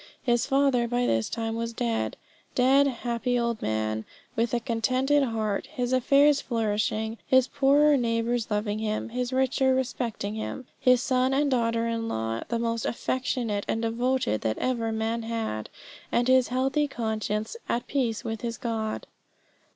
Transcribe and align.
His 0.23 0.47
father 0.47 0.87
by 0.87 1.05
this 1.05 1.29
time 1.29 1.53
was 1.55 1.73
dead; 1.73 2.17
dead, 2.55 2.87
happy 2.87 3.37
old 3.37 3.61
man, 3.61 4.03
with 4.35 4.51
a 4.51 4.59
contented 4.59 5.21
heart 5.21 5.67
his 5.73 5.93
affairs 5.93 6.41
flourishing, 6.41 7.19
his 7.27 7.47
poorer 7.47 7.95
neighbours 7.97 8.49
loving 8.49 8.79
him, 8.79 9.09
his 9.09 9.31
richer 9.31 9.75
respecting 9.75 10.33
him, 10.33 10.65
his 10.79 11.03
son 11.03 11.35
and 11.35 11.51
daughter 11.51 11.87
in 11.87 12.07
law, 12.07 12.41
the 12.49 12.57
most 12.57 12.83
affectionate 12.83 13.63
and 13.67 13.83
devoted 13.83 14.41
that 14.41 14.57
ever 14.57 14.91
man 14.91 15.21
had, 15.21 15.69
and 16.11 16.27
his 16.27 16.47
healthy 16.47 16.87
conscience 16.87 17.55
at 17.69 17.85
peace 17.85 18.23
with 18.23 18.41
his 18.41 18.57
God. 18.57 19.05